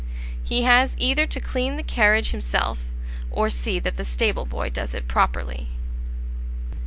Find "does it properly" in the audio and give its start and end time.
4.71-5.67